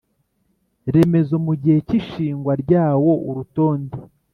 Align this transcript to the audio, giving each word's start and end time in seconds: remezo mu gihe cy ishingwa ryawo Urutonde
remezo 0.93 1.35
mu 1.45 1.53
gihe 1.61 1.77
cy 1.87 1.93
ishingwa 1.99 2.51
ryawo 2.63 3.11
Urutonde 3.29 3.95